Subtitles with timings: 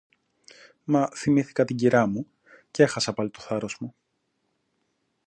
[0.83, 2.27] Μα θυμήθηκα την κυρά μου,
[2.71, 3.95] κι έχασα πάλι το θάρρος μου.